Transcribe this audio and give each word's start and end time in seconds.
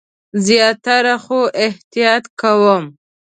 زیاتره، 0.45 1.15
خو 1.23 1.39
احتیاط 1.65 2.25
کوم 2.39 2.83